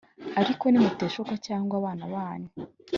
[0.41, 2.49] Ariko nimunteshuka cyangwa abana banyu